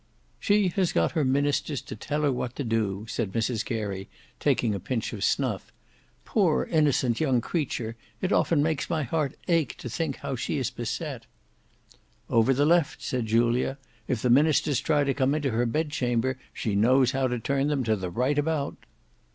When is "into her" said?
15.35-15.67